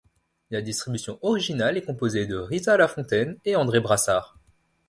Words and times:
La 0.49 0.63
distribution 0.63 1.19
originale 1.21 1.77
est 1.77 1.83
composée 1.83 2.25
de 2.25 2.35
Rita 2.35 2.75
Lafontaine 2.75 3.37
et 3.45 3.55
André 3.55 3.81
Brassard. 3.81 4.35